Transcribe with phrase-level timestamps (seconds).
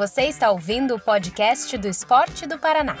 [0.00, 2.96] Você está ouvindo o podcast do Esporte do Paraná.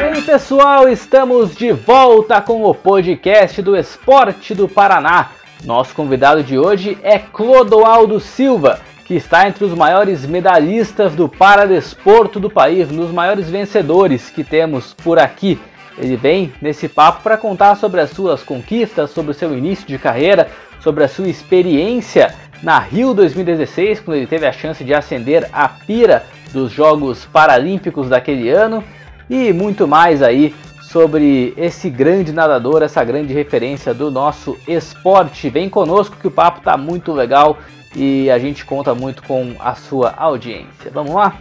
[0.00, 5.32] Aí, pessoal, estamos de volta com o podcast do Esporte do Paraná.
[5.62, 12.40] Nosso convidado de hoje é Clodoaldo Silva, que está entre os maiores medalhistas do paradesporto
[12.40, 15.60] do país, dos maiores vencedores que temos por aqui.
[15.98, 19.98] Ele vem nesse papo para contar sobre as suas conquistas, sobre o seu início de
[19.98, 20.48] carreira,
[20.80, 25.68] sobre a sua experiência na Rio 2016, quando ele teve a chance de ascender a
[25.68, 28.82] pira dos Jogos Paralímpicos daquele ano
[29.28, 35.50] e muito mais aí sobre esse grande nadador, essa grande referência do nosso esporte.
[35.50, 37.58] Vem conosco que o papo tá muito legal
[37.94, 40.90] e a gente conta muito com a sua audiência.
[40.92, 41.36] Vamos lá?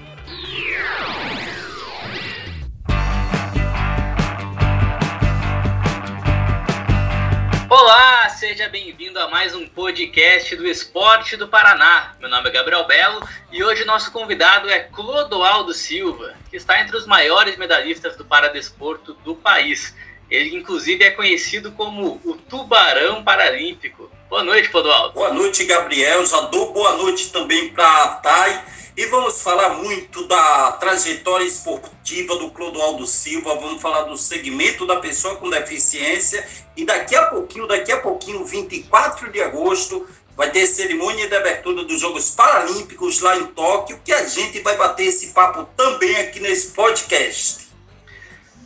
[7.77, 12.15] Olá, seja bem-vindo a mais um podcast do Esporte do Paraná.
[12.21, 16.95] Meu nome é Gabriel Belo e hoje nosso convidado é Clodoaldo Silva, que está entre
[16.95, 19.93] os maiores medalhistas do paradesporto do país.
[20.31, 24.09] Ele, inclusive, é conhecido como o Tubarão Paralímpico.
[24.29, 25.13] Boa noite, Clodoaldo.
[25.13, 26.25] Boa noite, Gabriel.
[26.25, 28.63] Já dou boa noite também para a Thay.
[28.97, 34.95] E vamos falar muito da trajetória esportiva do Clodoaldo Silva, vamos falar do segmento da
[34.95, 36.47] pessoa com deficiência.
[36.77, 41.83] E daqui a pouquinho, daqui a pouquinho, 24 de agosto, vai ter cerimônia de abertura
[41.83, 46.39] dos Jogos Paralímpicos lá em Tóquio, que a gente vai bater esse papo também aqui
[46.39, 47.67] nesse podcast.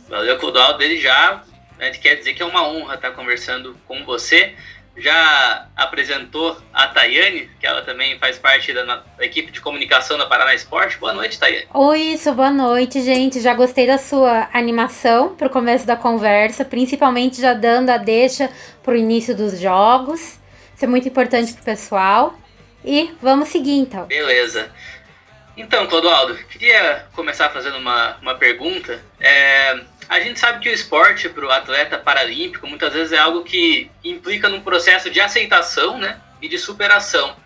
[0.08, 1.42] Valeu, Clodoaldo, desde já,
[1.76, 4.54] a gente quer dizer que é uma honra estar conversando com você
[5.00, 10.26] já apresentou a Tayane, que ela também faz parte da, da, equipe de comunicação da
[10.26, 10.98] Paraná Esporte.
[10.98, 11.66] Boa noite, Tayane.
[11.72, 13.40] Oi, isso, boa noite, gente.
[13.40, 18.50] Já gostei da sua animação para o começo da conversa, principalmente já dando a deixa
[18.82, 20.20] para o início dos jogos.
[20.74, 22.34] Isso é muito importante para o pessoal.
[22.84, 24.06] E vamos seguir, então.
[24.06, 24.70] Beleza.
[25.56, 28.98] Então, Clodoaldo, queria começar fazendo uma, uma pergunta.
[29.18, 33.44] É, a gente sabe que o esporte para o atleta paralímpico muitas vezes é algo
[33.44, 37.36] que implica num processo de aceitação né, e de superação.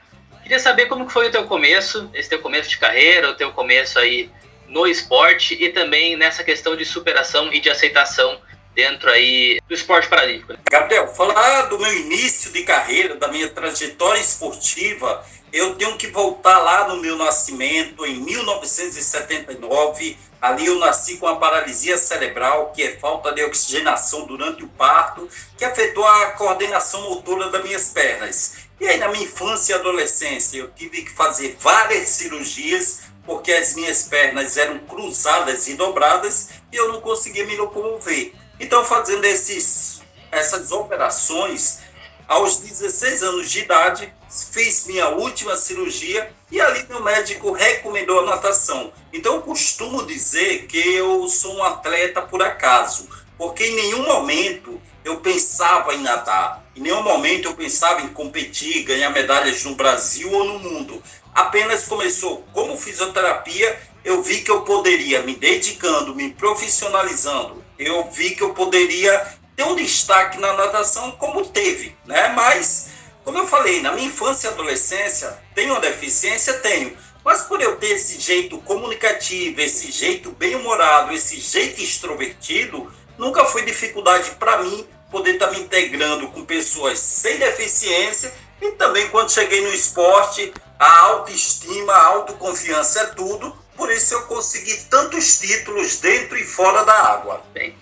[0.43, 3.99] Queria saber como foi o teu começo, esse teu começo de carreira, o teu começo
[3.99, 4.31] aí
[4.67, 8.41] no esporte e também nessa questão de superação e de aceitação
[8.75, 10.53] dentro aí do esporte paralímpico.
[10.53, 10.59] Né?
[10.71, 16.59] Gabriel, falar do meu início de carreira, da minha trajetória esportiva, eu tenho que voltar
[16.59, 22.99] lá no meu nascimento, em 1979, Ali eu nasci com a paralisia cerebral, que é
[22.99, 28.57] falta de oxigenação durante o parto, que afetou a coordenação motora das minhas pernas.
[28.79, 33.75] E aí, na minha infância e adolescência, eu tive que fazer várias cirurgias, porque as
[33.75, 38.35] minhas pernas eram cruzadas e dobradas e eu não conseguia me locomover.
[38.59, 41.81] Então, fazendo esses, essas operações,
[42.27, 44.13] aos 16 anos de idade,
[44.51, 48.93] fiz minha última cirurgia e ali meu médico recomendou a natação.
[49.13, 54.81] Então eu costumo dizer que eu sou um atleta por acaso, porque em nenhum momento
[55.05, 60.33] eu pensava em nadar, em nenhum momento eu pensava em competir, ganhar medalhas no Brasil
[60.33, 61.03] ou no mundo.
[61.35, 68.31] Apenas começou como fisioterapia, eu vi que eu poderia me dedicando, me profissionalizando, eu vi
[68.31, 72.29] que eu poderia ter um destaque na natação como teve, né?
[72.29, 72.89] Mas
[73.25, 76.55] como eu falei, na minha infância e adolescência, tenho uma deficiência?
[76.55, 76.97] Tenho.
[77.25, 83.63] Mas por eu ter esse jeito comunicativo, esse jeito bem-humorado, esse jeito extrovertido, nunca foi
[83.63, 89.33] dificuldade para mim poder estar tá me integrando com pessoas sem deficiência e também quando
[89.33, 93.57] cheguei no esporte, a autoestima, a autoconfiança é tudo.
[93.77, 97.45] Por isso eu consegui tantos títulos dentro e fora da água.
[97.53, 97.75] Bem,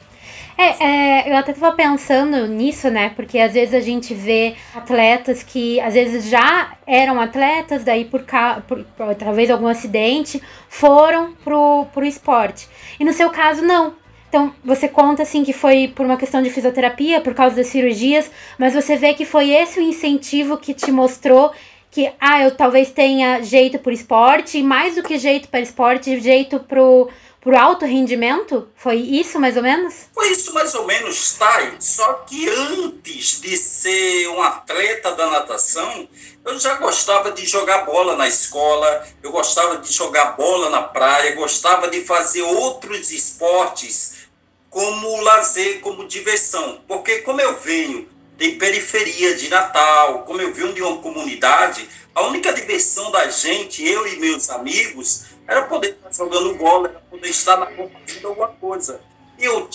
[0.57, 3.11] é, é, eu até tava pensando nisso, né?
[3.17, 8.25] Porque às vezes a gente vê atletas que às vezes já eram atletas, daí por,
[8.69, 12.69] por, por talvez algum acidente, foram pro, pro esporte.
[13.01, 13.95] E no seu caso, não.
[14.29, 18.31] Então, você conta assim que foi por uma questão de fisioterapia, por causa das cirurgias,
[18.59, 21.53] mas você vê que foi esse o incentivo que te mostrou
[21.93, 26.19] que, ah, eu talvez tenha jeito por esporte, e mais do que jeito para esporte,
[26.21, 28.67] jeito pro, por alto rendimento?
[28.75, 30.09] Foi isso mais ou menos?
[30.15, 31.75] Foi isso mais ou menos, Thay.
[31.81, 36.09] Só que antes de ser um atleta da natação,
[36.47, 41.35] eu já gostava de jogar bola na escola, eu gostava de jogar bola na praia,
[41.35, 44.23] gostava de fazer outros esportes
[44.71, 46.81] como lazer, como diversão.
[46.89, 52.23] Porque como eu venho de periferia de Natal, como eu venho de uma comunidade, a
[52.23, 57.29] única diversão da gente, eu e meus amigos, era poder estar jogando bola, era poder
[57.29, 59.01] estar na fazendo alguma coisa.
[59.39, 59.69] Eu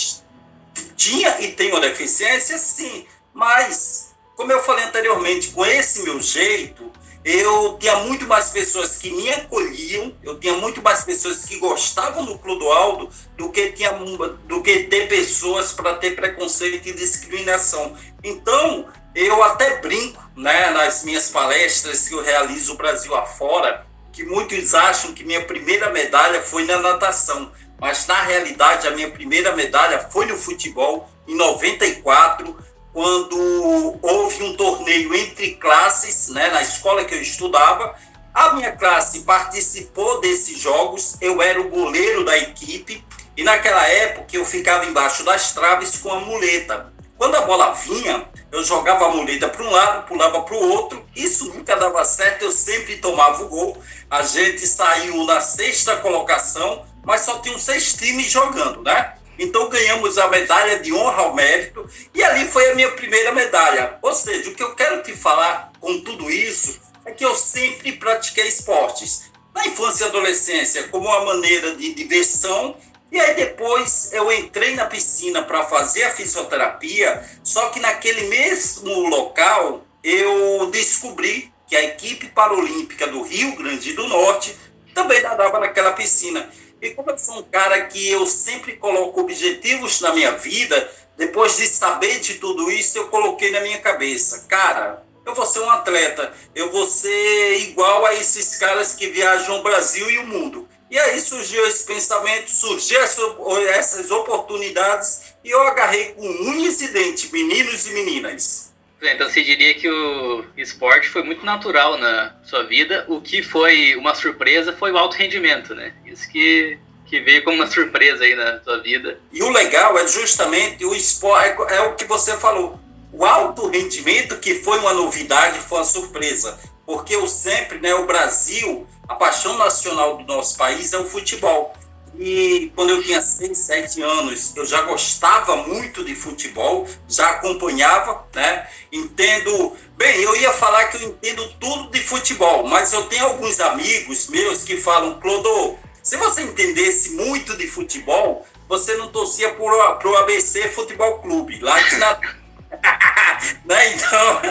[0.95, 6.91] tinha e tenho uma deficiência, sim, mas como eu falei anteriormente, com esse meu jeito,
[7.27, 12.23] eu tinha muito mais pessoas que me acolhiam, eu tinha muito mais pessoas que gostavam
[12.23, 17.97] do Clodoaldo do que, tinha, do que ter pessoas para ter preconceito e discriminação.
[18.23, 24.23] Então, eu até brinco né, nas minhas palestras que eu realizo o Brasil afora, que
[24.23, 29.53] muitos acham que minha primeira medalha foi na natação, mas na realidade a minha primeira
[29.53, 32.55] medalha foi no futebol, em 94,
[32.97, 37.93] quando houve um torneio entre classes, né, na escola que eu estudava.
[38.33, 43.05] A minha classe participou desses jogos, eu era o goleiro da equipe,
[43.37, 46.91] e naquela época eu ficava embaixo das traves com a muleta.
[47.15, 51.05] Quando a bola vinha, eu jogava a muleta para um lado, pulava para o outro.
[51.15, 53.79] Isso nunca dava certo, eu sempre tomava o gol.
[54.09, 59.16] A gente saiu na sexta colocação, mas só tinham seis times jogando, né?
[59.37, 63.97] Então ganhamos a medalha de honra ao mérito e ali foi a minha primeira medalha.
[64.01, 67.93] Ou seja, o que eu quero te falar com tudo isso é que eu sempre
[67.93, 69.31] pratiquei esportes.
[69.53, 72.77] Na infância e adolescência, como uma maneira de diversão,
[73.11, 79.07] e aí depois eu entrei na piscina para fazer a fisioterapia, só que naquele mesmo
[79.07, 84.55] local eu descobri que a equipe paralímpica do Rio Grande do Norte
[84.93, 86.49] também nadava naquela piscina.
[86.81, 91.57] E como eu sou um cara que eu sempre coloco objetivos na minha vida, depois
[91.57, 95.69] de saber de tudo isso, eu coloquei na minha cabeça, cara, eu vou ser um
[95.69, 100.69] atleta, eu vou ser igual a esses caras que viajam o Brasil e o mundo.
[100.89, 107.87] E aí surgiu esse pensamento, surgiu essas oportunidades e eu agarrei com um incidente, meninos
[107.87, 108.66] e meninas.
[109.01, 113.05] Então você diria que o esporte foi muito natural na sua vida.
[113.07, 115.93] O que foi uma surpresa foi o alto rendimento, né?
[116.05, 119.19] Isso que, que veio como uma surpresa aí na sua vida.
[119.31, 122.79] E o legal é justamente o esporte, é, é o que você falou.
[123.13, 126.59] O alto rendimento que foi uma novidade, foi uma surpresa.
[126.85, 131.75] Porque eu sempre, né, o Brasil, a paixão nacional do nosso país é o futebol.
[132.17, 138.25] E quando eu tinha 6, 7 anos, eu já gostava muito de futebol, já acompanhava,
[138.33, 138.67] né?
[138.91, 139.75] Entendo.
[139.95, 144.29] Bem, eu ia falar que eu entendo tudo de futebol, mas eu tenho alguns amigos
[144.29, 150.17] meus que falam, Clodô, se você entendesse muito de futebol, você não torcia para o
[150.17, 152.17] ABC Futebol Clube, lá de na...
[153.65, 153.93] né?
[153.93, 154.41] Então,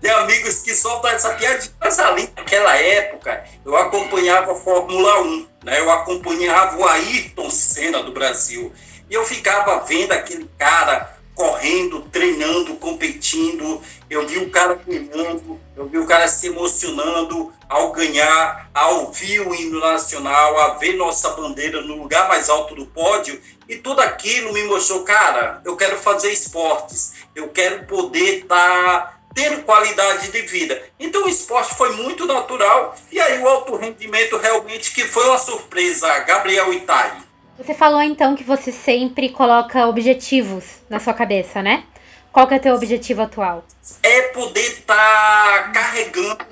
[0.00, 5.46] tem amigos que soltam essa piadinha, mas ali naquela época eu acompanhava a Fórmula 1,
[5.64, 5.80] né?
[5.80, 8.72] eu acompanhava o Ayrton Senna do Brasil.
[9.10, 13.82] E eu ficava vendo aquele cara correndo, treinando, competindo.
[14.08, 19.40] Eu vi o cara ganhando, eu vi o cara se emocionando ao ganhar, ao ouvir
[19.40, 23.40] o hino nacional, a ver nossa bandeira no lugar mais alto do pódio.
[23.68, 29.02] E tudo aquilo me mostrou, cara, eu quero fazer esportes, eu quero poder estar.
[29.02, 30.80] Tá tendo qualidade de vida.
[30.98, 35.38] Então o esporte foi muito natural e aí o alto rendimento realmente que foi uma
[35.38, 37.22] surpresa, Gabriel Itali.
[37.58, 41.84] Você falou então que você sempre coloca objetivos na sua cabeça, né?
[42.32, 43.64] Qual que é o teu objetivo atual?
[44.02, 46.44] É poder estar tá carregando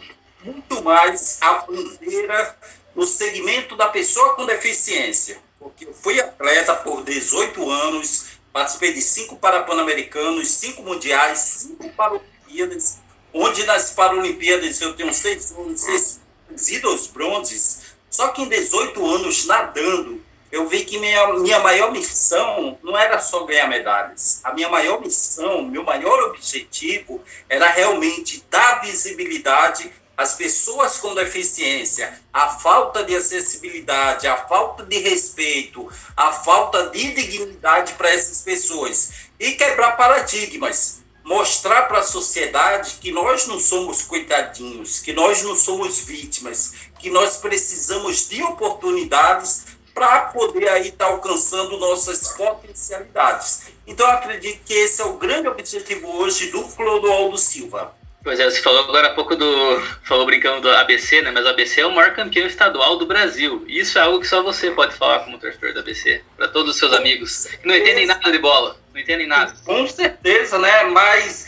[0.45, 2.57] muito mais a bandeira
[2.95, 5.39] no segmento da pessoa com deficiência.
[5.59, 12.32] Porque eu fui atleta por 18 anos, participei de cinco Parapan-Americanos, cinco Mundiais, cinco Parapan
[12.53, 12.99] Paralimpíadas,
[13.33, 15.55] onde nas Paralimpíadas eu tenho seis,
[16.55, 21.91] seis dois bronzes, só que em 18 anos nadando, eu vi que minha, minha maior
[21.91, 24.41] missão não era só ganhar medalhas.
[24.45, 32.21] A minha maior missão, meu maior objetivo era realmente dar visibilidade às pessoas com deficiência,
[32.31, 39.31] a falta de acessibilidade, a falta de respeito, a falta de dignidade para essas pessoas
[39.41, 45.55] e quebrar paradigmas mostrar para a sociedade que nós não somos coitadinhos, que nós não
[45.55, 53.73] somos vítimas, que nós precisamos de oportunidades para poder aí estar tá alcançando nossas potencialidades.
[53.87, 57.95] Então acredito que esse é o grande objetivo hoje do Clodoaldo Silva.
[58.25, 59.81] Pois é, você falou agora há pouco do.
[60.05, 61.33] Falou brincando do ABC, né?
[61.33, 63.65] Mas o ABC é o maior campeão estadual do Brasil.
[63.67, 66.23] Isso é algo que só você pode falar como torcedor do ABC.
[66.37, 68.77] Para todos os seus amigos que não entendem nada de bola.
[68.93, 69.55] Não entendem nada.
[69.65, 70.85] Com certeza, né?
[70.85, 71.47] Mas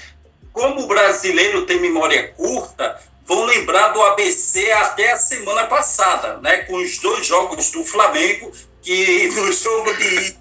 [0.53, 6.59] como o brasileiro tem memória curta, vão lembrar do ABC até a semana passada, né?
[6.59, 10.37] Com os dois jogos do Flamengo, que no jogo de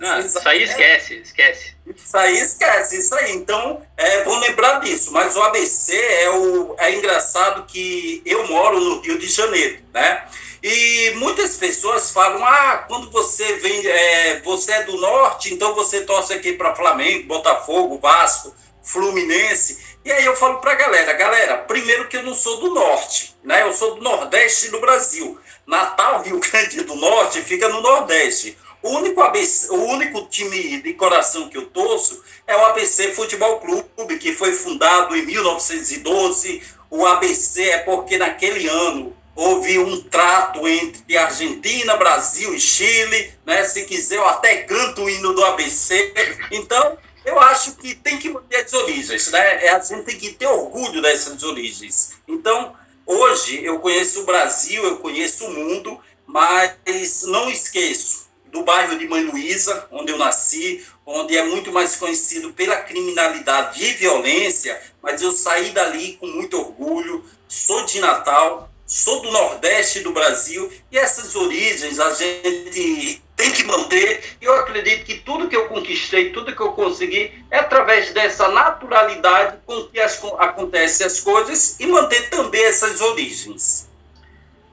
[0.00, 1.74] não, isso aí esquece, esquece.
[1.86, 3.32] Isso aí esquece, isso aí.
[3.32, 5.12] Então, é, vou lembrar disso.
[5.12, 10.24] Mas o ABC é, o, é engraçado que eu moro no Rio de Janeiro, né?
[10.62, 16.02] E muitas pessoas falam: ah, quando você vem, é, você é do norte, então você
[16.02, 18.54] torce aqui para Flamengo, Botafogo, Vasco.
[18.82, 19.78] Fluminense.
[20.02, 23.36] E aí eu falo para a galera, galera, primeiro que eu não sou do norte,
[23.44, 23.62] né?
[23.62, 25.38] Eu sou do nordeste do Brasil.
[25.66, 28.58] Natal, Rio Grande do Norte, fica no nordeste.
[28.82, 33.60] O único, ABC, o único time de coração que eu torço é o ABC Futebol
[33.60, 36.62] Clube, que foi fundado em 1912.
[36.88, 43.64] O ABC é porque naquele ano houve um trato entre Argentina, Brasil e Chile, né?
[43.64, 46.14] Se quiser, eu até canto o hino do ABC.
[46.50, 46.96] Então,
[47.26, 49.66] eu acho que tem que manter as origens, né?
[49.66, 52.12] É, a gente tem que ter orgulho dessas origens.
[52.26, 58.98] Então, hoje eu conheço o Brasil, eu conheço o mundo, mas não esqueço do bairro
[58.98, 64.80] de Mãe Luísa, onde eu nasci, onde é muito mais conhecido pela criminalidade e violência,
[65.02, 70.70] mas eu saí dali com muito orgulho, sou de Natal, sou do Nordeste do Brasil
[70.90, 74.36] e essas origens a gente tem que manter.
[74.40, 79.58] Eu acredito que tudo que eu conquistei, tudo que eu consegui, é através dessa naturalidade
[79.64, 83.88] com que as, acontecem as coisas e manter também essas origens.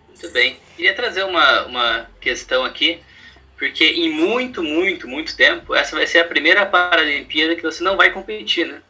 [0.08, 0.60] Muito bem.
[0.76, 3.00] Queria trazer uma, uma questão aqui,
[3.58, 7.98] porque em muito, muito, muito tempo, essa vai ser a primeira Paralimpíada que você não
[7.98, 8.82] vai competir, né?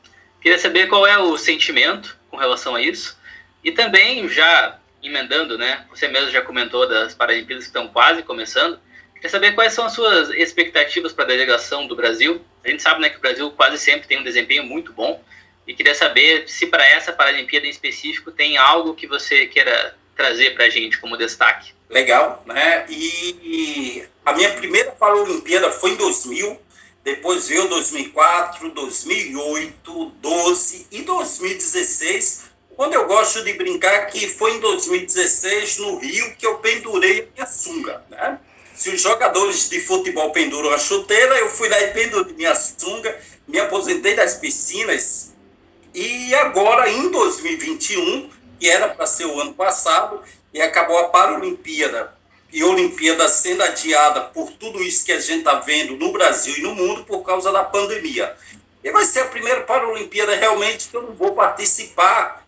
[0.41, 3.17] Queria saber qual é o sentimento com relação a isso.
[3.63, 5.85] E também, já emendando, né?
[5.89, 8.79] Você mesmo já comentou das Paralimpíadas que estão quase começando.
[9.15, 12.43] Queria saber quais são as suas expectativas para a delegação do Brasil.
[12.63, 15.23] A gente sabe né, que o Brasil quase sempre tem um desempenho muito bom.
[15.65, 20.55] E queria saber se para essa Paralimpíada em específico tem algo que você queira trazer
[20.55, 21.76] para a gente como destaque.
[21.89, 22.85] Legal, né?
[22.89, 26.59] E a minha primeira Paralimpíada foi em 2000,
[27.03, 34.59] depois veio 2004, 2008, 12 e 2016 quando eu gosto de brincar que foi em
[34.59, 38.39] 2016, no Rio, que eu pendurei a minha sunga, né?
[38.75, 43.19] Se os jogadores de futebol penduram a chuteira, eu fui lá e pendurei minha sunga,
[43.47, 45.33] me aposentei das piscinas.
[45.91, 48.29] E agora, em 2021,
[48.59, 50.21] que era para ser o ano passado,
[50.57, 52.11] e acabou a Paralimpíada,
[52.51, 56.61] e Olimpíada sendo adiada por tudo isso que a gente está vendo no Brasil e
[56.61, 58.35] no mundo por causa da pandemia.
[58.83, 62.43] E vai ser a primeira Paralimpíada realmente que eu não vou participar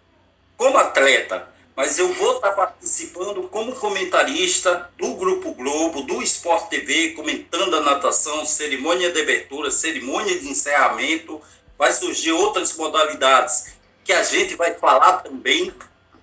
[0.57, 7.11] como atleta, mas eu vou estar participando como comentarista do Grupo Globo, do Sport TV,
[7.11, 11.39] comentando a natação, cerimônia de abertura, cerimônia de encerramento.
[11.77, 13.73] Vai surgir outras modalidades
[14.03, 15.71] que a gente vai falar também,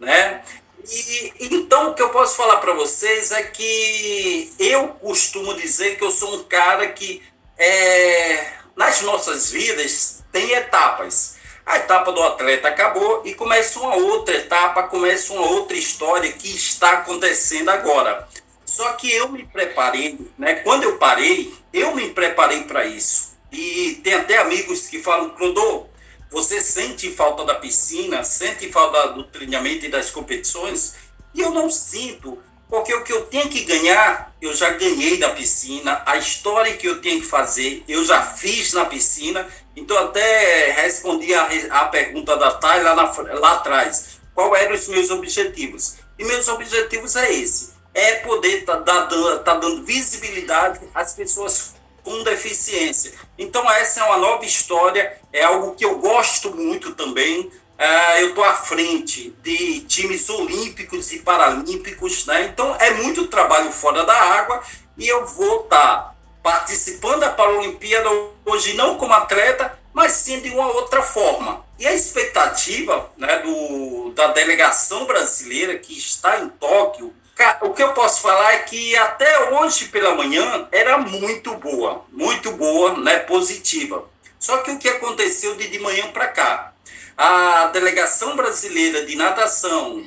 [0.00, 0.42] né?
[0.88, 6.04] E, então, o que eu posso falar para vocês é que eu costumo dizer que
[6.04, 7.22] eu sou um cara que,
[7.58, 11.36] é, nas nossas vidas, tem etapas.
[11.64, 16.54] A etapa do atleta acabou e começa uma outra etapa, começa uma outra história que
[16.54, 18.28] está acontecendo agora.
[18.64, 20.56] Só que eu me preparei, né?
[20.56, 23.36] Quando eu parei, eu me preparei para isso.
[23.50, 25.86] E tem até amigos que falam, Clodô,
[26.30, 30.94] você sente falta da piscina, sente falta do treinamento e das competições?
[31.32, 35.30] E eu não sinto, porque o que eu tenho que ganhar, eu já ganhei da
[35.30, 39.46] piscina, a história que eu tenho que fazer, eu já fiz na piscina.
[39.76, 45.10] Então, até respondi a, a pergunta da Thay lá, lá atrás: qual eram os meus
[45.10, 45.96] objetivos?
[46.18, 49.06] E meus objetivos é esse: é poder estar tá,
[49.44, 51.75] tá dando visibilidade às pessoas
[52.06, 53.12] com deficiência.
[53.36, 57.40] Então, essa é uma nova história, é algo que eu gosto muito também.
[57.40, 62.44] Uh, eu estou à frente de times olímpicos e paralímpicos, né?
[62.44, 64.62] Então é muito trabalho fora da água
[64.96, 68.08] e eu vou estar tá participando da Paralimpíada
[68.46, 71.66] hoje não como atleta, mas sim de uma outra forma.
[71.78, 77.12] E a expectativa né, do, da delegação brasileira que está em Tóquio,
[77.62, 82.52] o que eu posso falar é que até hoje pela manhã era muito boa, muito
[82.52, 84.04] boa, né, positiva.
[84.38, 86.72] Só que o que aconteceu de, de manhã para cá?
[87.16, 90.06] a delegação brasileira de natação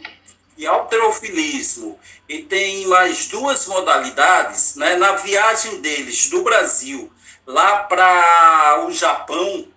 [0.55, 4.95] e alterofilismo e tem mais duas modalidades, né?
[4.95, 7.11] Na viagem deles do Brasil
[7.47, 9.67] lá para o Japão,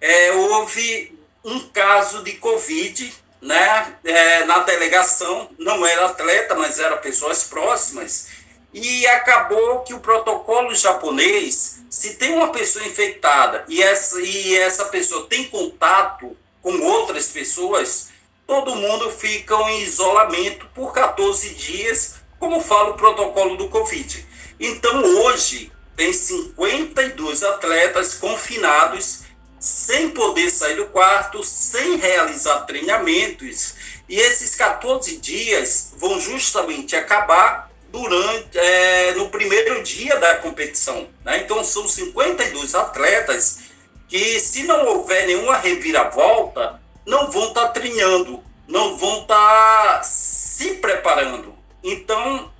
[0.00, 3.96] é, houve um caso de Covid, né?
[4.04, 8.28] É, na delegação, não era atleta, mas era pessoas próximas,
[8.72, 14.86] e acabou que o protocolo japonês, se tem uma pessoa infectada e essa, e essa
[14.86, 18.10] pessoa tem contato com outras pessoas,
[18.46, 24.26] todo mundo fica em isolamento por 14 dias, como fala o protocolo do Covid.
[24.60, 29.22] Então, hoje, tem 52 atletas confinados,
[29.60, 33.74] sem poder sair do quarto, sem realizar treinamentos,
[34.08, 41.08] e esses 14 dias vão justamente acabar durante é, no primeiro dia da competição.
[41.24, 41.38] Né?
[41.38, 43.60] Então, são 52 atletas
[44.08, 50.02] que se não houver nenhuma reviravolta, não vão estar tá treinando, não vão estar tá
[50.02, 51.54] se preparando.
[51.82, 52.50] Então,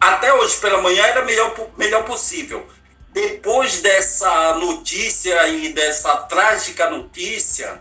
[0.00, 2.66] até hoje pela manhã era melhor, melhor possível.
[3.20, 7.80] Depois dessa notícia e dessa trágica notícia,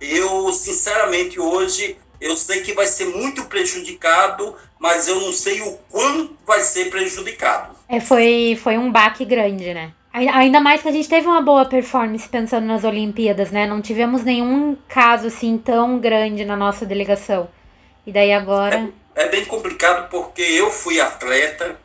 [0.00, 5.78] eu sinceramente hoje eu sei que vai ser muito prejudicado, mas eu não sei o
[5.88, 7.76] quão vai ser prejudicado.
[7.88, 9.92] É, foi, foi um baque grande, né?
[10.12, 13.68] Ainda mais que a gente teve uma boa performance pensando nas Olimpíadas, né?
[13.68, 17.48] Não tivemos nenhum caso assim tão grande na nossa delegação.
[18.04, 18.90] E daí agora.
[19.14, 21.78] É, é bem complicado porque eu fui atleta.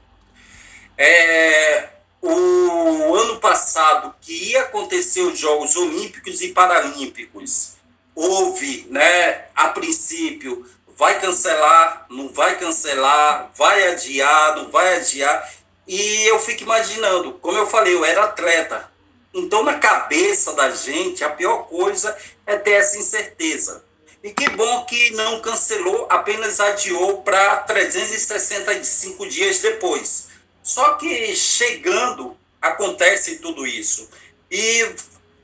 [0.97, 7.73] É, o ano passado, que ia acontecer os Jogos Olímpicos e Paralímpicos,
[8.15, 10.65] houve, né, a princípio,
[10.97, 15.53] vai cancelar, não vai cancelar, vai adiar, não vai adiar.
[15.87, 18.91] E eu fico imaginando, como eu falei, eu era atleta.
[19.33, 23.85] Então, na cabeça da gente, a pior coisa é ter essa incerteza.
[24.23, 30.26] E que bom que não cancelou, apenas adiou para 365 dias depois.
[30.67, 34.09] Só que chegando, acontece tudo isso.
[34.51, 34.95] E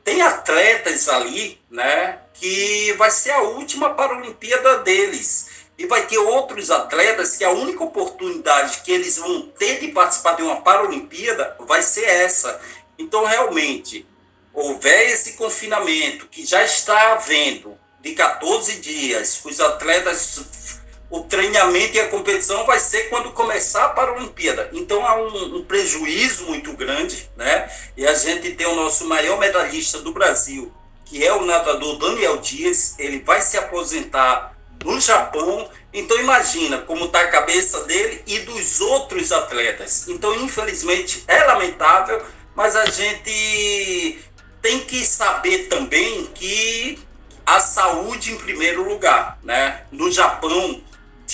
[0.03, 5.47] tem atletas ali, né, que vai ser a última Paralimpíada deles.
[5.77, 10.33] E vai ter outros atletas que a única oportunidade que eles vão ter de participar
[10.33, 12.59] de uma Paralimpíada vai ser essa.
[12.99, 14.05] Então, realmente,
[14.53, 20.81] houver esse confinamento que já está havendo de 14 dias, os atletas
[21.13, 24.71] o treinamento e a competição vai ser quando começar a Paralimpíada.
[24.73, 27.69] Então há um, um, prejuízo muito grande, né?
[27.95, 30.73] E a gente tem o nosso maior medalhista do Brasil,
[31.05, 35.69] que é o nadador Daniel Dias, ele vai se aposentar no Japão.
[35.93, 40.07] Então imagina como está a cabeça dele e dos outros atletas.
[40.07, 42.23] Então, infelizmente, é lamentável,
[42.55, 44.19] mas a gente
[44.63, 46.97] tem que saber também que
[47.45, 49.83] a saúde em primeiro lugar, né?
[49.91, 50.81] No Japão,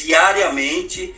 [0.05, 1.15] diariamente,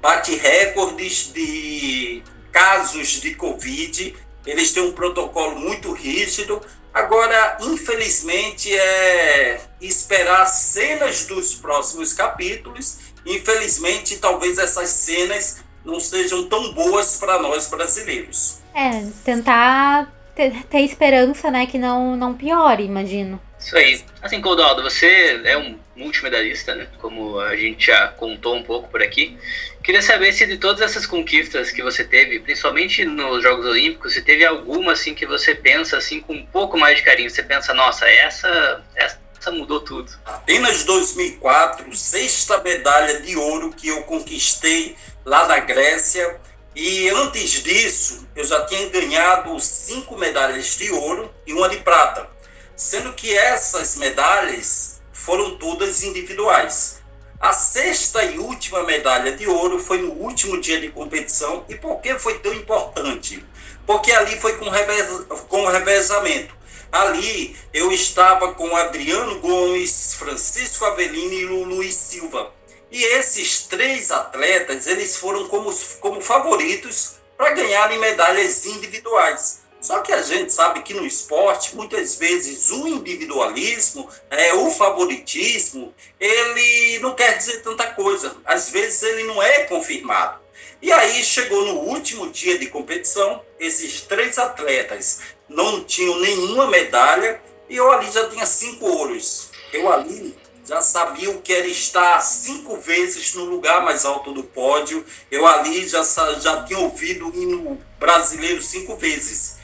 [0.00, 4.14] bate recordes de casos de Covid.
[4.46, 6.60] Eles têm um protocolo muito rígido.
[6.92, 12.98] Agora, infelizmente, é esperar cenas dos próximos capítulos.
[13.24, 18.58] Infelizmente, talvez essas cenas não sejam tão boas para nós brasileiros.
[18.74, 23.40] É, tentar ter, ter, esperança, né, que não, não piore, imagino.
[23.58, 24.04] Isso aí.
[24.22, 26.88] Assim, Clodoaldo, você é um multimedalista, né?
[26.98, 29.38] Como a gente já contou um pouco por aqui.
[29.84, 34.22] Queria saber se de todas essas conquistas que você teve, principalmente nos Jogos Olímpicos, se
[34.22, 37.30] teve alguma assim que você pensa assim com um pouco mais de carinho.
[37.30, 40.10] Você pensa, nossa, essa, essa mudou tudo.
[40.24, 46.40] Apenas 2004, sexta medalha de ouro que eu conquistei lá na Grécia.
[46.74, 52.28] E antes disso, eu já tinha ganhado cinco medalhas de ouro e uma de prata.
[52.76, 54.89] Sendo que essas medalhas
[55.20, 57.00] foram todas individuais.
[57.38, 61.64] A sexta e última medalha de ouro foi no último dia de competição.
[61.68, 63.44] E por que foi tão importante?
[63.86, 65.06] Porque ali foi com, revez,
[65.48, 66.54] com revezamento.
[66.92, 72.52] Ali eu estava com Adriano Gomes, Francisco Avelino e Luiz Silva.
[72.90, 79.60] E esses três atletas, eles foram como, como favoritos para ganharem medalhas individuais.
[79.90, 85.92] Só que a gente sabe que no esporte, muitas vezes, o individualismo, é, o favoritismo,
[86.20, 88.36] ele não quer dizer tanta coisa.
[88.44, 90.38] Às vezes ele não é confirmado.
[90.80, 97.42] E aí chegou no último dia de competição, esses três atletas não tinham nenhuma medalha
[97.68, 99.48] e eu ali já tinha cinco ouros.
[99.72, 104.44] Eu ali já sabia o que era estar cinco vezes no lugar mais alto do
[104.44, 105.04] pódio.
[105.28, 106.04] Eu ali já,
[106.38, 109.58] já tinha ouvido o hino brasileiro cinco vezes.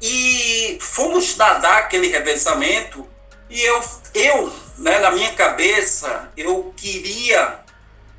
[0.00, 3.06] E fomos nadar aquele revezamento
[3.50, 3.82] e eu,
[4.14, 7.60] eu né, na minha cabeça, eu queria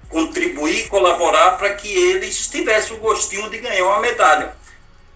[0.09, 4.55] contribuir, colaborar para que eles tivessem o gostinho de ganhar uma medalha.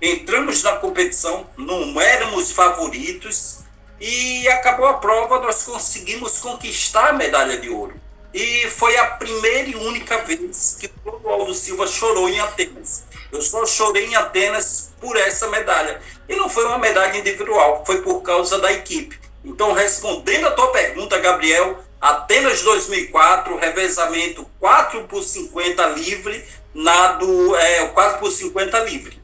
[0.01, 3.59] Entramos na competição, não éramos favoritos
[3.99, 7.95] e acabou a prova, nós conseguimos conquistar a medalha de ouro.
[8.33, 13.03] E foi a primeira e única vez que o Clodoaldo Silva chorou em Atenas.
[13.33, 15.99] Eu só chorei em Atenas por essa medalha.
[16.29, 19.19] E não foi uma medalha individual, foi por causa da equipe.
[19.43, 27.87] Então, respondendo a tua pergunta, Gabriel, Atenas 2004, revezamento 4 por 50 livre, nado é,
[27.87, 29.17] 4 por 50 livre.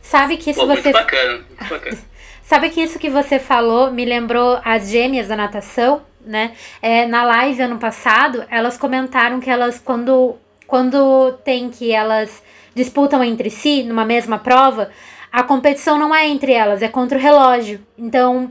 [0.00, 0.82] Sabe que isso Pô, você.
[0.82, 1.98] Muito bacana, muito bacana.
[2.44, 6.56] Sabe que isso que você falou me lembrou as gêmeas da natação, né?
[6.80, 10.36] É, na live ano passado, elas comentaram que elas, quando,
[10.66, 12.42] quando tem que elas
[12.80, 14.90] disputam entre si numa mesma prova,
[15.30, 17.80] a competição não é entre elas, é contra o relógio.
[17.96, 18.50] Então,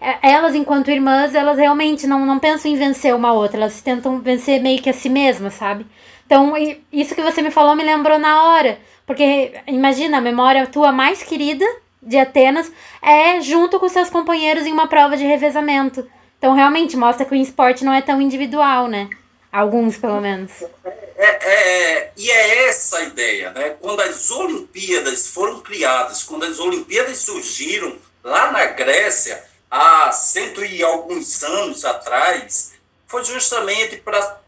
[0.00, 4.20] é, elas, enquanto irmãs, elas realmente não, não pensam em vencer uma outra, elas tentam
[4.20, 5.86] vencer meio que a si mesmas, sabe?
[6.26, 6.54] Então,
[6.92, 8.78] isso que você me falou me lembrou na hora.
[9.06, 11.64] Porque imagina, a memória tua mais querida
[12.02, 16.06] de Atenas é junto com seus companheiros em uma prova de revezamento.
[16.38, 19.08] Então, realmente mostra que o esporte não é tão individual, né?
[19.54, 20.50] Alguns, pelo menos.
[21.16, 23.76] É, é, e é essa a ideia, né?
[23.80, 30.82] Quando as Olimpíadas foram criadas, quando as Olimpíadas surgiram lá na Grécia, há cento e
[30.82, 32.72] alguns anos atrás,
[33.06, 34.40] foi justamente para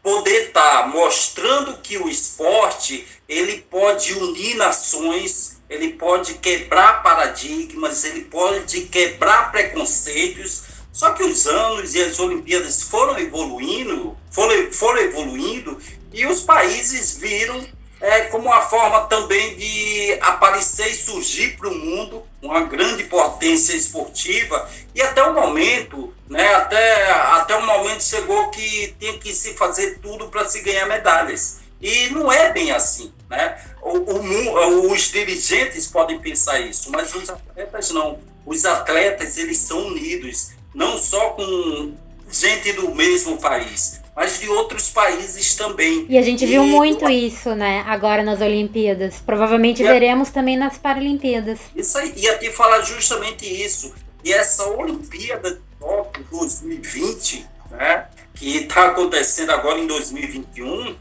[0.00, 8.04] poder estar tá mostrando que o esporte ele pode unir nações, ele pode quebrar paradigmas,
[8.04, 10.75] ele pode quebrar preconceitos.
[10.96, 15.78] Só que os anos e as Olimpíadas foram evoluindo, foram, foram evoluindo
[16.10, 17.62] e os países viram
[18.00, 23.74] é, como uma forma também de aparecer e surgir para o mundo uma grande potência
[23.74, 29.52] esportiva e até o momento, né, até, até o momento chegou que tem que se
[29.52, 31.58] fazer tudo para se ganhar medalhas.
[31.78, 33.62] E não é bem assim, né?
[33.82, 38.18] O, o, os dirigentes podem pensar isso, mas os atletas não.
[38.46, 41.94] Os atletas, eles são unidos, não só com
[42.30, 46.04] gente do mesmo país, mas de outros países também.
[46.08, 49.16] E a gente viu muito isso, né, agora nas Olimpíadas.
[49.24, 50.32] Provavelmente e veremos a...
[50.32, 51.58] também nas Paralimpíadas.
[51.74, 53.94] Isso aí, ia te falar justamente isso.
[54.22, 60.94] E essa Olimpíada de Tóquio 2020, né, que está acontecendo agora em 2021,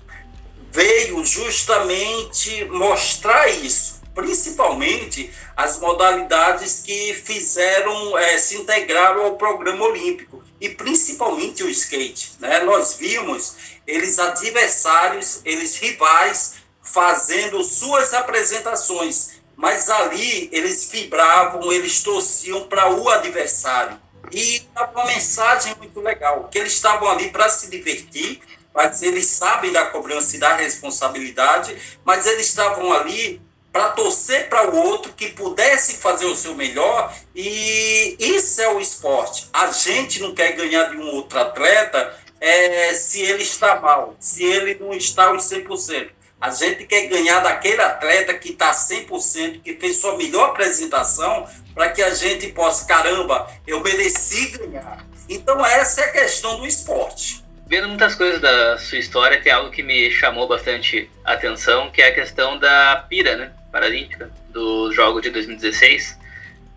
[0.71, 10.41] veio justamente mostrar isso, principalmente as modalidades que fizeram, é, se integraram ao programa olímpico
[10.59, 12.31] e principalmente o skate.
[12.39, 12.61] Né?
[12.61, 22.67] Nós vimos eles adversários, eles rivais, fazendo suas apresentações, mas ali eles vibravam, eles torciam
[22.67, 23.99] para o adversário.
[24.31, 28.41] E uma mensagem muito legal, que eles estavam ali para se divertir,
[28.73, 33.41] mas eles sabem da cobrança e da responsabilidade, mas eles estavam ali
[33.75, 38.79] para torcer para o outro que pudesse fazer o seu melhor e isso é o
[38.79, 39.49] esporte.
[39.51, 44.45] A gente não quer ganhar de um outro atleta é, se ele está mal, se
[44.45, 46.07] ele não está aos 100%.
[46.39, 51.89] A gente quer ganhar daquele atleta que está 100%, que fez sua melhor apresentação, para
[51.89, 55.05] que a gente possa, caramba, eu mereci ganhar.
[55.27, 59.71] Então, essa é a questão do esporte vendo muitas coisas da sua história, tem algo
[59.71, 63.51] que me chamou bastante atenção, que é a questão da pira, né?
[63.75, 66.17] Paralímpica dos Jogos de 2016.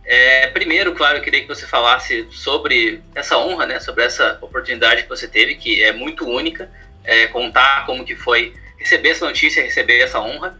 [0.05, 5.05] É, primeiro, claro, eu queria que você falasse sobre essa honra, né, sobre essa oportunidade
[5.05, 6.69] que você teve, que é muito única,
[7.05, 10.59] é, contar como que foi receber essa notícia, receber essa honra,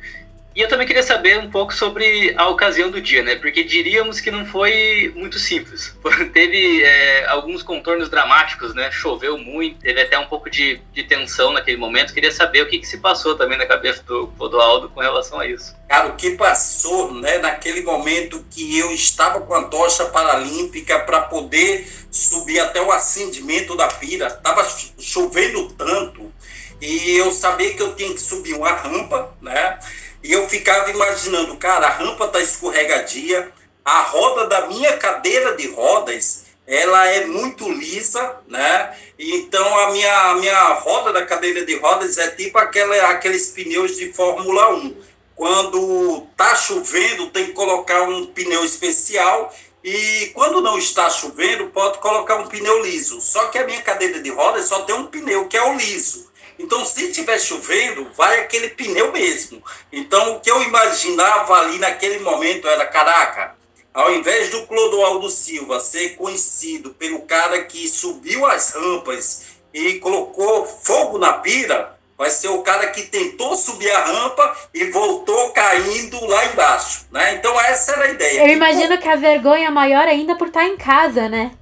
[0.55, 3.37] e eu também queria saber um pouco sobre a ocasião do dia, né?
[3.37, 5.97] Porque diríamos que não foi muito simples.
[6.35, 8.91] teve é, alguns contornos dramáticos, né?
[8.91, 12.13] Choveu muito, teve até um pouco de, de tensão naquele momento.
[12.13, 15.47] Queria saber o que, que se passou também na cabeça do Clodoaldo com relação a
[15.47, 15.77] isso.
[15.89, 17.39] Cara, o que passou, né?
[17.39, 23.77] Naquele momento que eu estava com a tocha paralímpica para poder subir até o acendimento
[23.77, 24.67] da pira, estava
[24.99, 26.33] chovendo tanto
[26.81, 29.79] e eu sabia que eu tinha que subir uma rampa, né?
[30.23, 33.53] E eu ficava imaginando, cara, a rampa tá escorregadia,
[33.85, 38.95] a roda da minha cadeira de rodas, ela é muito lisa, né?
[39.19, 43.97] Então a minha, a minha roda da cadeira de rodas é tipo aquela, aqueles pneus
[43.97, 44.97] de Fórmula 1.
[45.35, 51.99] Quando tá chovendo, tem que colocar um pneu especial e quando não está chovendo, pode
[51.99, 53.21] colocar um pneu liso.
[53.21, 56.28] Só que a minha cadeira de rodas só tem um pneu, que é o liso.
[56.59, 59.63] Então, se estiver chovendo, vai aquele pneu mesmo.
[59.93, 63.55] Então, o que eu imaginava ali naquele momento era: caraca,
[63.95, 70.67] ao invés do Clodoaldo Silva ser conhecido pelo cara que subiu as rampas e colocou
[70.67, 76.25] fogo na pira, vai ser o cara que tentou subir a rampa e voltou caindo
[76.27, 77.07] lá embaixo.
[77.13, 77.35] Né?
[77.35, 78.41] Então, essa era a ideia.
[78.41, 81.53] Eu imagino que a vergonha maior ainda por estar em casa, né?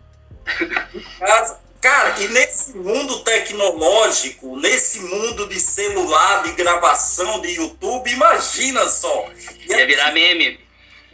[0.94, 1.65] em casa.
[1.86, 9.30] Cara, e nesse mundo tecnológico, nesse mundo de celular, de gravação, de YouTube, imagina só.
[9.68, 10.58] Ia virar meme.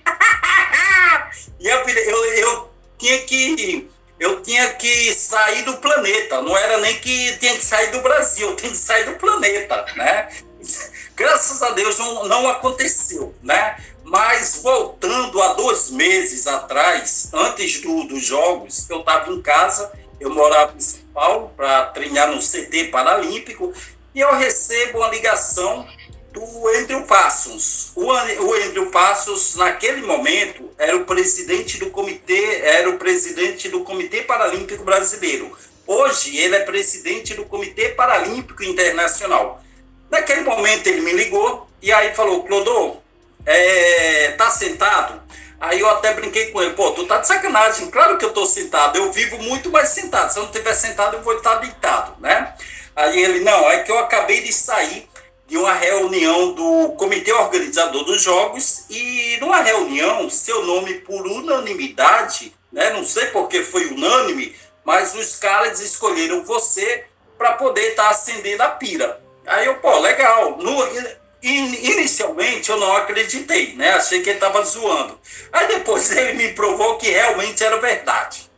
[1.61, 3.87] eu, eu, eu tinha que
[4.19, 6.41] eu tinha que sair do planeta.
[6.41, 9.85] Não era nem que tinha que sair do Brasil, eu tinha que sair do planeta,
[9.95, 10.31] né?
[11.15, 13.77] Graças a Deus não, não aconteceu, né?
[14.05, 20.31] Mas voltando a dois meses atrás, antes do, dos jogos, eu estava em casa eu
[20.31, 23.73] morava em São Paulo para treinar no CT Paralímpico
[24.15, 25.87] e eu recebo uma ligação
[26.33, 27.93] do Andrew Parsons.
[27.95, 33.81] O, o Andrew Parsons, naquele momento, era o presidente do comitê, era o presidente do
[33.81, 35.57] Comitê Paralímpico Brasileiro.
[35.87, 39.63] Hoje ele é presidente do Comitê Paralímpico Internacional.
[40.11, 43.02] Naquele momento ele me ligou e aí falou, Clodô,
[43.47, 45.23] é, tá sentado?
[45.61, 48.45] Aí eu até brinquei com ele, pô, tu tá de sacanagem, claro que eu tô
[48.45, 52.21] sentado, eu vivo muito mais sentado, se eu não estiver sentado eu vou estar deitado,
[52.21, 52.53] né?
[52.97, 55.09] Aí ele, não, é que eu acabei de sair
[55.47, 62.53] de uma reunião do comitê organizador dos jogos e numa reunião, seu nome por unanimidade,
[62.73, 67.05] né, não sei porque foi unânime, mas os caras escolheram você
[67.39, 69.21] para poder estar tá acendendo a pira.
[69.47, 70.57] Aí eu, pô, legal.
[70.59, 70.87] No,
[71.43, 73.91] inicialmente eu não acreditei, né?
[73.91, 75.19] Achei que ele estava zoando.
[75.53, 78.51] Aí depois ele me provou que realmente era verdade.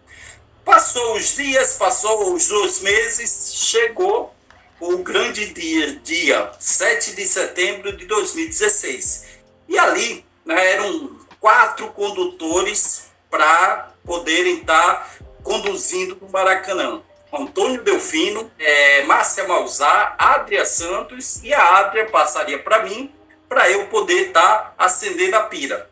[0.65, 4.35] Passou os dias, passou os dois meses, chegou
[4.81, 9.27] o grande dia, dia 7 de setembro de 2016.
[9.69, 15.11] E ali né, eram quatro condutores para poderem estar tá
[15.43, 17.03] conduzindo o Maracanã.
[17.37, 23.13] Antônio Delfino, é, Márcia Mausá, Adria Santos e a Adria passaria para mim
[23.49, 25.91] para eu poder estar tá acendendo a pira.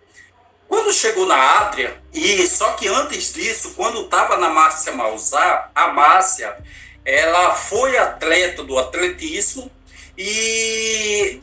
[0.68, 5.88] Quando chegou na Adria, e só que antes disso, quando estava na Márcia Mausá, a
[5.88, 6.56] Márcia,
[7.04, 9.70] ela foi atleta do atletismo
[10.16, 11.42] e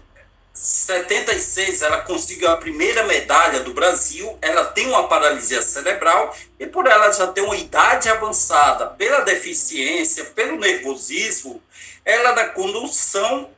[0.60, 4.38] 76 ela conseguiu a primeira medalha do Brasil.
[4.42, 10.26] Ela tem uma paralisia cerebral e por ela já ter uma idade avançada, pela deficiência,
[10.26, 11.64] pelo nervosismo,
[12.04, 13.50] ela na condução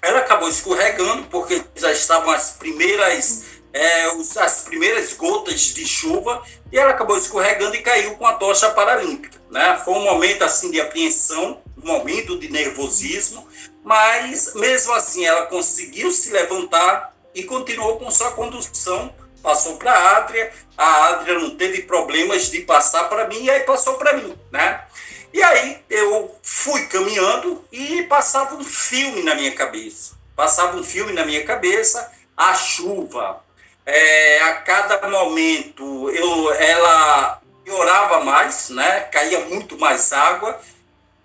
[0.00, 4.06] ela acabou escorregando porque já estavam as primeiras é,
[4.40, 9.38] as primeiras gotas de chuva e ela acabou escorregando e caiu com a tocha paralímpica.
[9.50, 9.80] Né?
[9.84, 13.46] Foi um momento assim de apreensão, um momento de nervosismo,
[13.82, 19.14] mas mesmo assim ela conseguiu se levantar e continuou com sua condução.
[19.42, 23.60] Passou para a Adria, a Adria não teve problemas de passar para mim e aí
[23.60, 24.84] passou para mim, né?
[25.32, 30.14] E aí eu fui caminhando e passava um filme na minha cabeça.
[30.36, 33.42] Passava um filme na minha cabeça, a chuva.
[33.84, 39.00] É, a cada momento eu, ela piorava mais, né?
[39.00, 40.60] Caía muito mais água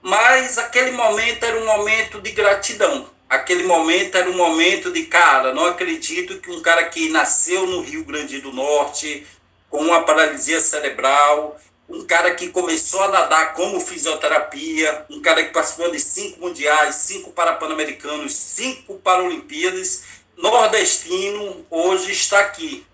[0.08, 3.10] mas aquele momento era um momento de gratidão.
[3.30, 7.82] Aquele momento era um momento de, cara, não acredito que um cara que nasceu no
[7.82, 9.28] Rio Grande do Norte,
[9.70, 15.52] com uma paralisia cerebral, um cara que começou a nadar como fisioterapia, um cara que
[15.52, 20.04] participou de cinco mundiais, cinco para-pan-americanos, cinco para-olimpíadas,
[20.38, 22.88] nordestino, hoje está aqui,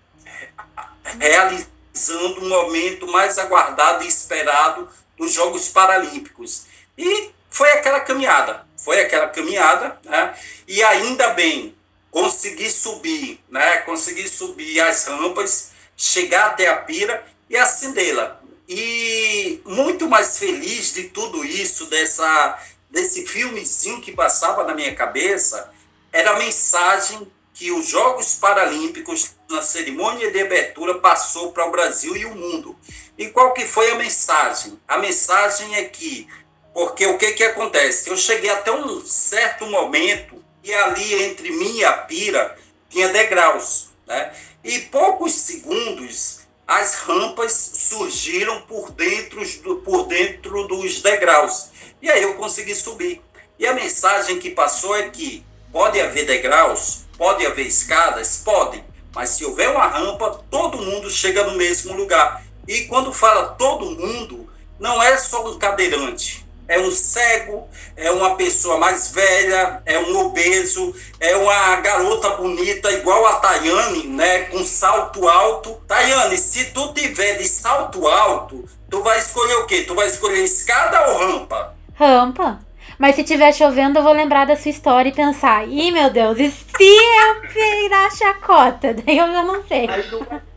[1.20, 6.73] realizando um momento mais aguardado e esperado dos Jogos Paralímpicos.
[6.96, 10.34] E foi aquela caminhada, foi aquela caminhada, né?
[10.66, 11.74] E ainda bem,
[12.10, 13.78] consegui subir, né?
[13.78, 18.40] Consegui subir as rampas, chegar até a pira e acendê-la.
[18.68, 22.58] E muito mais feliz de tudo isso, dessa,
[22.90, 25.70] desse filmezinho que passava na minha cabeça,
[26.12, 32.16] era a mensagem que os Jogos Paralímpicos, na cerimônia de abertura, passou para o Brasil
[32.16, 32.76] e o mundo.
[33.16, 34.78] E qual que foi a mensagem?
[34.88, 36.26] A mensagem é que
[36.74, 38.10] porque o que, que acontece?
[38.10, 42.58] Eu cheguei até um certo momento e ali entre mim e a pira
[42.90, 43.90] tinha degraus.
[44.04, 44.32] Né?
[44.64, 49.40] E poucos segundos as rampas surgiram por dentro,
[49.82, 51.68] por dentro dos degraus.
[52.02, 53.22] E aí eu consegui subir.
[53.56, 58.82] E a mensagem que passou é que pode haver degraus, pode haver escadas, pode,
[59.14, 62.42] mas se houver uma rampa, todo mundo chega no mesmo lugar.
[62.66, 68.36] E quando fala todo mundo, não é só um cadeirante, é um cego, é uma
[68.36, 74.64] pessoa mais velha, é um obeso, é uma garota bonita igual a Tayane, né, com
[74.64, 75.74] salto alto.
[75.86, 79.82] Tayane, se tu tiver de salto alto, tu vai escolher o quê?
[79.82, 81.74] Tu vai escolher escada ou rampa?
[81.94, 82.60] Rampa.
[82.98, 86.38] Mas se tiver chovendo, eu vou lembrar da sua história e pensar, ih, meu Deus,
[86.38, 88.94] e se eu virar chacota?
[89.04, 89.88] Daí eu já não sei.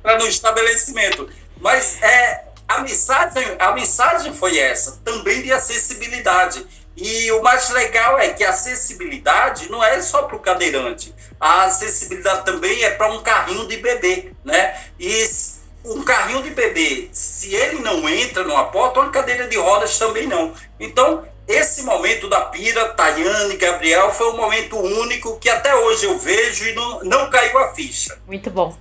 [0.03, 1.27] Para no estabelecimento.
[1.59, 6.65] Mas é, a mensagem, a mensagem foi essa, também de acessibilidade.
[6.95, 11.13] E o mais legal é que a acessibilidade não é só para o cadeirante.
[11.39, 14.75] A acessibilidade também é para um carrinho de bebê, né?
[14.99, 15.29] E
[15.85, 20.27] um carrinho de bebê, se ele não entra numa porta, uma cadeira de rodas também
[20.27, 20.53] não.
[20.79, 26.17] Então, esse momento da Pira, Tayane, Gabriel, foi um momento único que até hoje eu
[26.17, 28.19] vejo e não, não caiu a ficha.
[28.27, 28.75] Muito bom.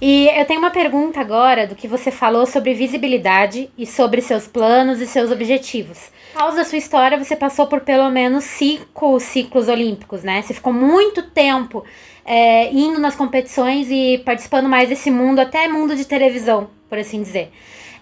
[0.00, 4.46] E eu tenho uma pergunta agora do que você falou sobre visibilidade e sobre seus
[4.46, 6.10] planos e seus objetivos.
[6.32, 10.42] Por causa da sua história, você passou por pelo menos cinco ciclos olímpicos, né?
[10.42, 11.82] Você ficou muito tempo
[12.26, 17.22] é, indo nas competições e participando mais desse mundo, até mundo de televisão, por assim
[17.22, 17.50] dizer.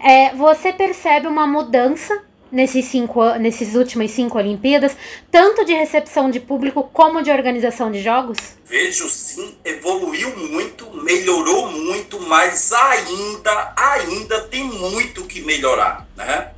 [0.01, 4.97] É, você percebe uma mudança nesses, cinco, nesses últimas cinco Olimpíadas,
[5.31, 8.39] tanto de recepção de público como de organização de jogos?
[8.65, 16.53] Vejo sim, evoluiu muito, melhorou muito, mas ainda, ainda tem muito que melhorar, né?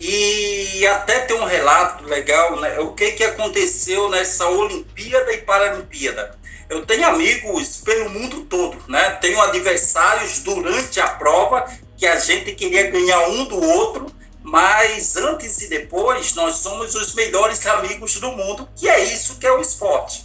[0.00, 2.78] E até tem um relato legal, né?
[2.80, 6.36] O que, que aconteceu nessa Olimpíada e Paralimpíada?
[6.68, 9.10] Eu tenho amigos pelo mundo todo, né?
[9.20, 14.06] Tenho adversários durante a prova que a gente queria ganhar um do outro,
[14.48, 19.46] mas antes e depois nós somos os melhores amigos do mundo, que é isso que
[19.46, 20.24] é o esporte.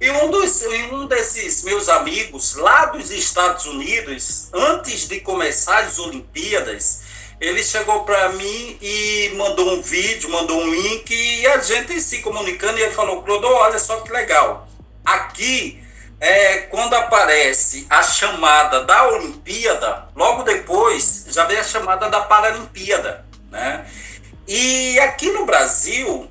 [0.00, 6.00] E um, dos, um desses meus amigos, lá dos Estados Unidos, antes de começar as
[6.00, 7.02] Olimpíadas,
[7.40, 12.18] ele chegou para mim e mandou um vídeo, mandou um link, e a gente se
[12.18, 14.68] comunicando, e ele falou, Clodo, olha só que legal.
[15.04, 15.80] Aqui,
[16.18, 23.29] é, quando aparece a chamada da Olimpíada, logo depois já vem a chamada da Paralimpíada.
[23.50, 23.86] Né?
[24.46, 26.30] E aqui no Brasil,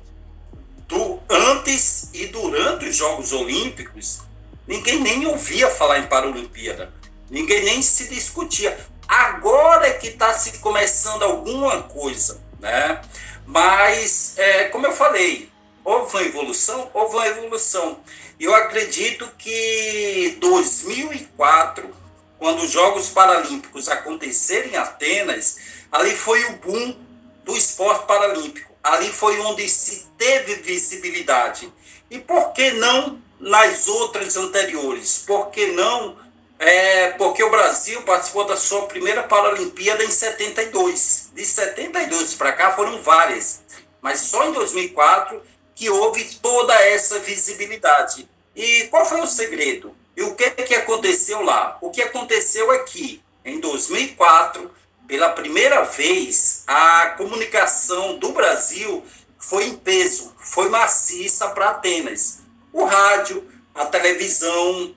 [0.88, 4.20] do, antes e durante os Jogos Olímpicos,
[4.66, 6.92] ninguém nem ouvia falar em Paralimpíada,
[7.30, 8.76] ninguém nem se discutia.
[9.06, 13.00] Agora é que está se começando alguma coisa, né?
[13.46, 15.50] Mas, é, como eu falei,
[15.84, 18.00] houve uma evolução, houve uma evolução.
[18.38, 21.90] Eu acredito que 2004,
[22.38, 25.58] quando os Jogos Paralímpicos aconteceram em Atenas,
[25.90, 27.09] ali foi o boom
[27.44, 28.72] do esporte paralímpico.
[28.82, 31.72] Ali foi onde se teve visibilidade.
[32.10, 35.24] E por que não nas outras anteriores?
[35.26, 36.16] Por que não?
[36.58, 41.30] É, porque o Brasil participou da sua primeira Paralimpíada em 72.
[41.32, 43.62] De 72 para cá foram várias,
[44.02, 45.42] mas só em 2004
[45.74, 48.28] que houve toda essa visibilidade.
[48.54, 49.96] E qual foi o segredo?
[50.14, 51.78] E o que, que aconteceu lá?
[51.80, 54.70] O que aconteceu é que, em 2004,
[55.10, 59.04] pela primeira vez, a comunicação do Brasil
[59.40, 62.38] foi em peso, foi maciça para Atenas.
[62.72, 63.44] O rádio,
[63.74, 64.94] a televisão,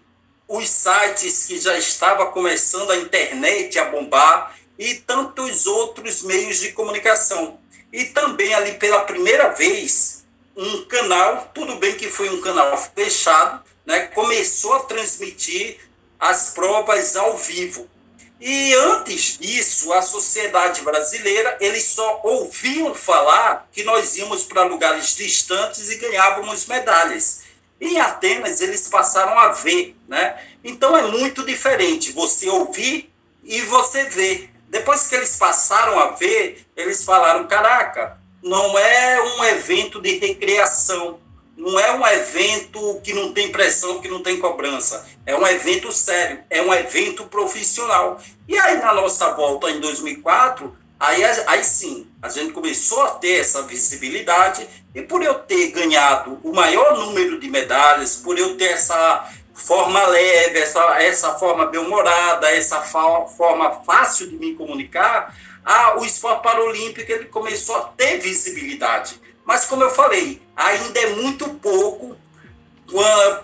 [0.47, 6.73] os sites que já estava começando a internet a bombar e tantos outros meios de
[6.73, 7.59] comunicação.
[7.91, 13.63] E também ali pela primeira vez, um canal, tudo bem que foi um canal fechado,
[13.83, 15.79] né, começou a transmitir
[16.19, 17.89] as provas ao vivo.
[18.45, 25.15] E antes disso, a sociedade brasileira, eles só ouviam falar que nós íamos para lugares
[25.15, 27.43] distantes e ganhávamos medalhas.
[27.79, 30.37] Em Atenas, eles passaram a ver, né?
[30.61, 33.09] Então é muito diferente você ouvir
[33.45, 34.51] e você ver.
[34.67, 41.17] Depois que eles passaram a ver, eles falaram: caraca, não é um evento de recreação,
[41.55, 45.07] não é um evento que não tem pressão, que não tem cobrança.
[45.25, 48.19] É um evento sério, é um evento profissional.
[48.47, 53.39] E aí, na nossa volta em 2004, aí, aí sim, a gente começou a ter
[53.39, 54.67] essa visibilidade.
[54.95, 60.05] E por eu ter ganhado o maior número de medalhas, por eu ter essa forma
[60.07, 67.09] leve, essa, essa forma bem-humorada, essa forma fácil de me comunicar, ah, o esporte paralímpico
[67.11, 69.21] ele começou a ter visibilidade.
[69.45, 72.17] Mas, como eu falei, ainda é muito pouco,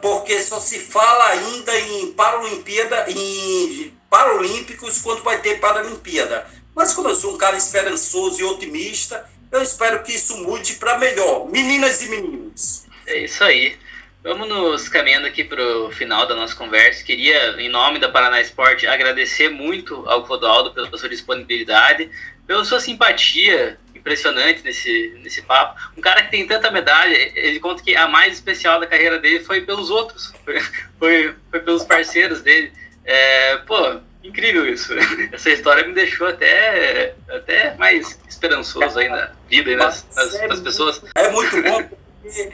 [0.01, 6.47] porque só se fala ainda em Paralimpíada, em Paralímpicos, quando vai ter Paralimpíada.
[6.75, 10.97] Mas, como eu sou um cara esperançoso e otimista, eu espero que isso mude para
[10.97, 11.49] melhor.
[11.49, 12.85] Meninas e meninos.
[13.05, 13.77] É isso aí.
[14.21, 17.03] Vamos nos caminhando aqui para o final da nossa conversa.
[17.03, 22.11] Queria, em nome da Paraná Esporte, agradecer muito ao Clodoaldo pela sua disponibilidade,
[22.45, 25.79] pela sua simpatia impressionante nesse, nesse papo.
[25.97, 29.43] Um cara que tem tanta medalha, ele conta que a mais especial da carreira dele
[29.43, 30.59] foi pelos outros, foi,
[30.97, 32.71] foi, foi pelos parceiros dele.
[33.05, 34.93] É, pô, incrível isso.
[35.31, 40.59] Essa história me deixou até, até mais esperançoso aí na vida e nas, nas, nas
[40.59, 41.01] pessoas.
[41.15, 42.53] É muito bom porque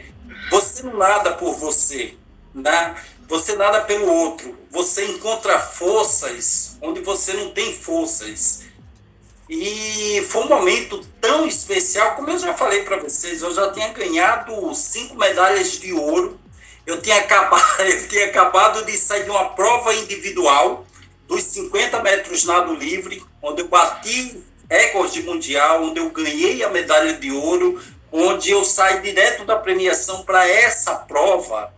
[0.50, 2.16] você não nada por você,
[2.54, 2.96] né?
[3.28, 4.58] Você nada pelo outro.
[4.70, 8.66] Você encontra forças onde você não tem forças.
[9.50, 13.90] E foi um momento tão especial, como eu já falei para vocês, eu já tinha
[13.90, 16.40] ganhado cinco medalhas de ouro.
[16.86, 20.86] Eu tinha acabado, eu tinha acabado de sair de uma prova individual
[21.28, 27.14] dos 50 metros nado livre, onde eu bati recorde mundial, onde eu ganhei a medalha
[27.14, 27.80] de ouro,
[28.12, 31.74] onde eu saio direto da premiação para essa prova.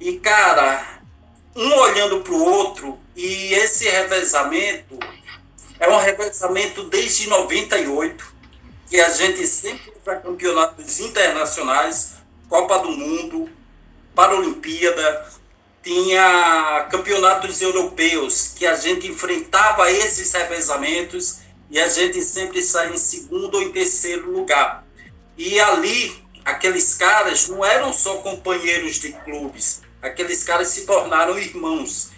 [0.00, 1.00] E, cara,
[1.54, 4.98] um olhando para o outro, e esse revezamento
[5.84, 8.34] é um revezamento desde 98,
[8.88, 12.14] que a gente sempre para campeonatos internacionais,
[12.48, 13.50] Copa do Mundo,
[14.14, 15.26] Paralimpíada,
[15.82, 22.98] tinha campeonatos europeus que a gente enfrentava esses revezamentos e a gente sempre saía em
[22.98, 24.86] segundo ou em terceiro lugar.
[25.36, 26.14] E ali,
[26.44, 32.10] aqueles caras não eram só companheiros de clubes, aqueles caras se tornaram irmãos.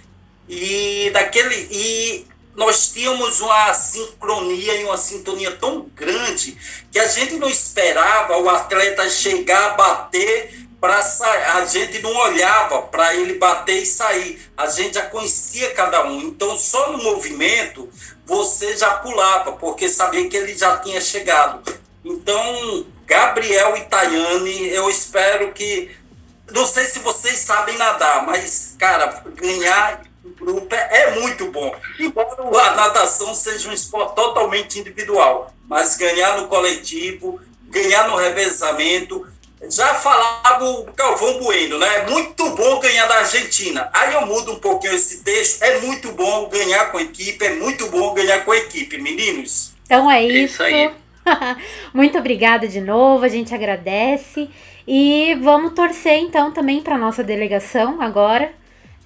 [0.48, 2.26] E daquele e
[2.56, 6.56] nós tínhamos uma sincronia e uma sintonia tão grande
[6.90, 10.98] que a gente não esperava o atleta chegar, bater para.
[11.56, 14.50] A gente não olhava para ele bater e sair.
[14.56, 16.20] A gente já conhecia cada um.
[16.20, 17.90] Então, só no movimento
[18.24, 21.62] você já pulava, porque sabia que ele já tinha chegado.
[22.02, 25.94] Então, Gabriel e Tayane, eu espero que.
[26.52, 30.00] Não sei se vocês sabem nadar, mas, cara, ganhar
[30.38, 31.74] grupo é, é muito bom.
[31.98, 39.26] Embora a natação seja um esporte totalmente individual, mas ganhar no coletivo, ganhar no revezamento.
[39.70, 41.96] Já falava o Calvão Bueno, né?
[41.96, 43.88] É muito bom ganhar da Argentina.
[43.92, 45.62] Aí eu mudo um pouquinho esse texto.
[45.62, 49.72] É muito bom ganhar com a equipe, é muito bom ganhar com a equipe, meninos.
[49.84, 50.62] Então é isso.
[50.62, 51.06] É isso
[51.92, 54.48] muito obrigada de novo, a gente agradece.
[54.86, 58.52] E vamos torcer então também para nossa delegação agora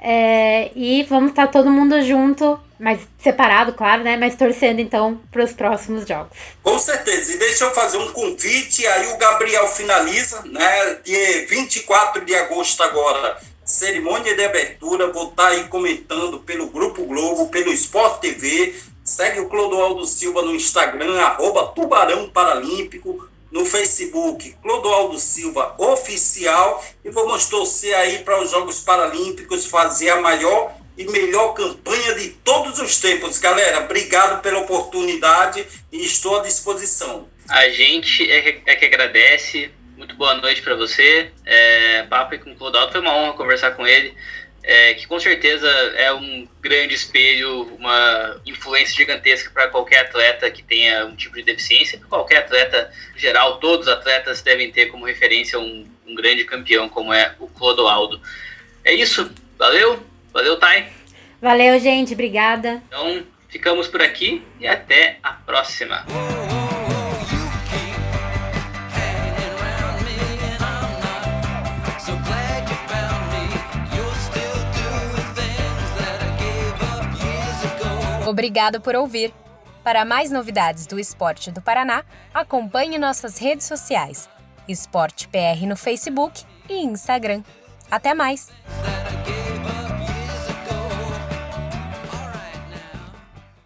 [0.03, 4.17] é, e vamos estar todo mundo junto, mas separado, claro, né?
[4.17, 6.37] Mas torcendo então para os próximos jogos.
[6.63, 7.35] Com certeza.
[7.35, 8.87] E deixa eu fazer um convite.
[8.87, 10.95] Aí o Gabriel finaliza, né?
[11.05, 13.37] Dia 24 de agosto agora.
[13.63, 18.75] Cerimônia de abertura, vou estar aí comentando pelo Grupo Globo, pelo Sport TV.
[19.05, 27.11] Segue o Clodoaldo Silva no Instagram, arroba Tubarão Paralímpico no Facebook Clodoaldo Silva Oficial e
[27.11, 32.79] vamos torcer aí para os Jogos Paralímpicos fazer a maior e melhor campanha de todos
[32.79, 33.39] os tempos.
[33.39, 37.29] Galera, obrigado pela oportunidade e estou à disposição.
[37.49, 39.71] A gente é que, é que agradece.
[39.97, 41.31] Muito boa noite para você.
[41.45, 44.15] É, papo com o Clodoaldo, foi uma honra conversar com ele
[44.63, 50.63] é, que com certeza é um grande espelho, uma influência gigantesca para qualquer atleta que
[50.63, 55.59] tenha um tipo de deficiência, qualquer atleta geral, todos os atletas devem ter como referência
[55.59, 58.21] um, um grande campeão como é o Clodoaldo.
[58.85, 60.03] É isso, valeu,
[60.33, 60.89] valeu Thay.
[61.41, 62.83] Valeu gente, obrigada.
[62.89, 66.05] Então ficamos por aqui e até a próxima.
[78.31, 79.35] Obrigado por ouvir.
[79.83, 84.28] Para mais novidades do esporte do Paraná, acompanhe nossas redes sociais:
[84.68, 87.43] Esporte PR no Facebook e Instagram.
[87.91, 88.49] Até mais!